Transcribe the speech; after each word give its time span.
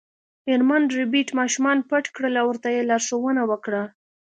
میرمن 0.45 0.83
ربیټ 0.97 1.29
ماشومان 1.39 1.77
پټ 1.89 2.05
کړل 2.15 2.33
او 2.41 2.45
ورته 2.49 2.67
یې 2.75 2.81
لارښوونه 2.89 3.41
وکړه 3.51 3.81